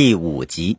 [0.00, 0.78] 第五集，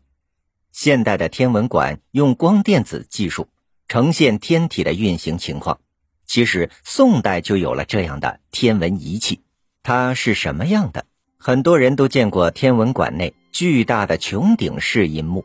[0.71, 3.49] 现代的天文馆用光电子技术
[3.89, 5.81] 呈现天体的运行情况。
[6.25, 9.41] 其实宋代就有了这样的天文仪器，
[9.83, 11.05] 它是什么样的？
[11.37, 15.43] 很多人都见过天文馆内巨大的穹顶式银幕，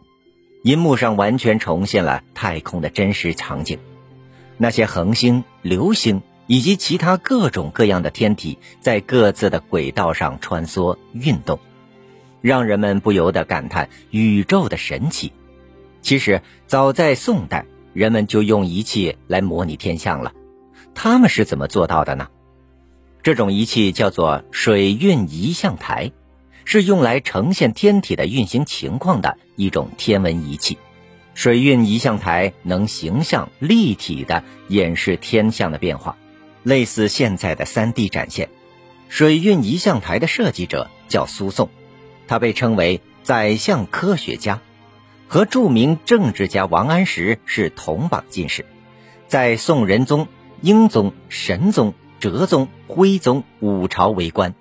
[0.62, 3.80] 银幕上完全重现了太空的真实场景，
[4.56, 11.58] 那些恒星、流星以及其他各种各样的天体在各自的轨道上穿梭运动。
[12.44, 15.32] 让人们不由得感叹宇宙的神奇。
[16.02, 17.64] 其实，早在宋代，
[17.94, 20.34] 人们就用仪器来模拟天象了。
[20.94, 22.28] 他们是怎么做到的呢？
[23.22, 26.12] 这种仪器叫做水运仪象台，
[26.66, 30.76] 是用来呈现天体的运行情况的一种天文仪器。
[31.32, 36.18] 水运仪象台能形象立体的演示天象的变化，
[36.62, 38.50] 类似现在的 3D 展现。
[39.08, 41.70] 水运仪象台的设计者叫苏颂。
[42.26, 44.60] 他被称为宰相科学家，
[45.28, 48.64] 和著名政治家王安石是同榜进士，
[49.28, 50.28] 在宋仁宗、
[50.60, 54.54] 英宗、神宗、哲宗、徽宗五朝为官。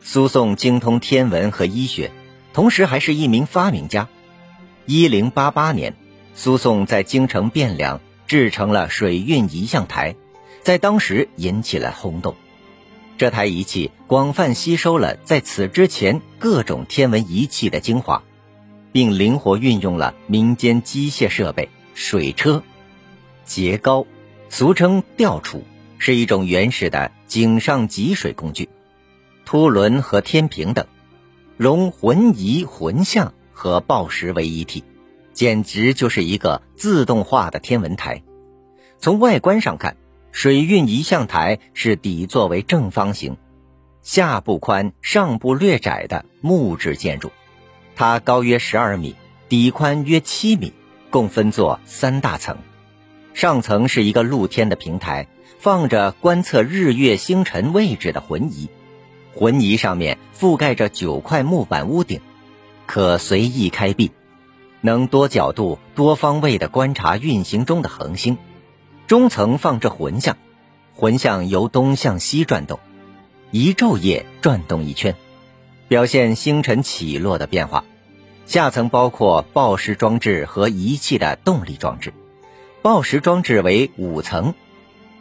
[0.00, 2.10] 苏颂精通天文和医学，
[2.52, 4.08] 同时还是一名发明家。
[4.84, 5.94] 一零八八年，
[6.34, 10.14] 苏颂在京城汴梁制成了水运仪象台，
[10.62, 12.36] 在当时引起了轰动。
[13.16, 18.22] 这台仪器广泛吸收了在此之前各种天文仪器的精华，
[18.92, 21.68] 并灵活运用了民间机械设备。
[21.96, 22.64] 水车、
[23.44, 24.04] 节篙，
[24.48, 25.60] 俗称吊杵，
[25.96, 28.64] 是一种原始的井上汲水工具；
[29.44, 30.84] 凸轮和天平等，
[31.56, 34.82] 融浑仪、浑象和报时为一体，
[35.32, 38.24] 简直就是一个自动化的天文台。
[38.98, 39.96] 从外观上看，
[40.34, 43.36] 水运仪象台是底座为正方形，
[44.02, 47.30] 下部宽、上部略窄的木质建筑。
[47.94, 49.14] 它高约十二米，
[49.48, 50.72] 底宽约七米，
[51.08, 52.58] 共分作三大层。
[53.32, 55.28] 上层是一个露天的平台，
[55.60, 58.68] 放着观测日月星辰位置的浑仪。
[59.32, 62.20] 浑仪上面覆盖着九块木板屋顶，
[62.86, 64.10] 可随意开闭，
[64.80, 68.36] 能多角度、多方位的观察运行中的恒星。
[69.06, 70.38] 中层放着浑象，
[70.94, 72.80] 浑象由东向西转动，
[73.50, 75.14] 一昼夜转动一圈，
[75.88, 77.84] 表现星辰起落的变化。
[78.46, 82.14] 下层包括报时装置和仪器的动力装置。
[82.80, 84.54] 报时装置为五层，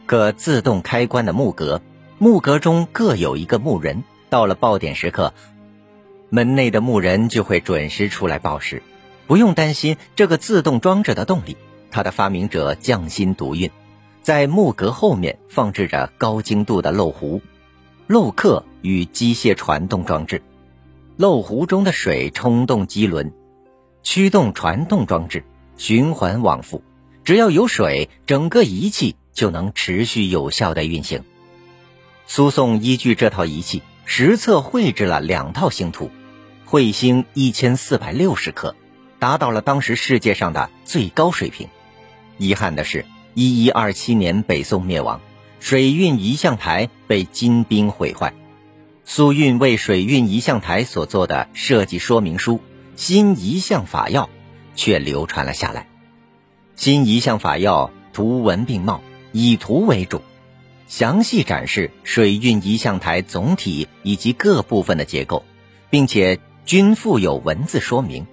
[0.06, 1.82] 可自动开关的木格，
[2.20, 4.06] 木格中各有一个木人。
[4.30, 5.34] 到了报点时刻，
[6.30, 8.82] 门内的木人就会准时出来报时，
[9.28, 11.58] 不用担心这个自动装置的动力。
[11.94, 13.70] 它的发明者匠心独运，
[14.24, 17.40] 在木格后面放置着高精度的漏壶、
[18.08, 20.42] 漏刻与机械传动装置。
[21.18, 23.32] 漏壶中的水冲动机轮，
[24.02, 25.46] 驱动传动装置，
[25.78, 26.84] 循环往复。
[27.24, 31.24] 只要有水，整个仪器就能持续有效的运行。
[32.26, 36.10] 苏颂依据这套仪器，实测绘制了两套星图，
[36.68, 38.76] 彗星一千四百六十颗，
[39.20, 41.70] 达到了当时世界上的最高水平。
[42.38, 45.22] 遗憾的是，一一二七年北宋灭亡，
[45.60, 48.34] 水运仪象台被金兵毁坏。
[49.06, 52.56] 苏运为水运仪象台所做的设计说明书
[52.96, 54.26] 《新仪象法要》
[54.76, 55.82] 却流传了下来。
[56.76, 59.02] 《新仪象法要》图文并茂，
[59.32, 60.22] 以图为主，
[60.88, 65.46] 详细展示水运仪象台总体以及各部分的结构，
[65.90, 68.26] 并且均附有文字说明。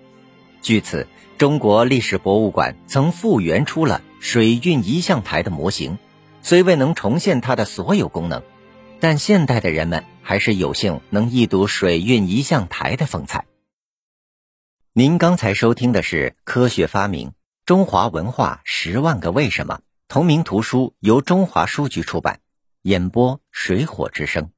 [0.63, 1.07] 据此。
[1.41, 5.97] 中国历史博物馆曾复原出了水运仪象台的模型，
[6.43, 8.43] 虽未能重现它的所有功能，
[9.01, 13.47] 但现代的人们还是有幸能一睹水运仪象台的风采。
[14.93, 17.33] 您刚才收听的是《科学发明：
[17.65, 19.77] 中华文化十万个为什么》
[20.09, 22.41] 同名图书，由中华书局出版，
[22.83, 24.51] 演播水火之声。